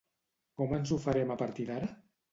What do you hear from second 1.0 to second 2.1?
farem a partir d'ara?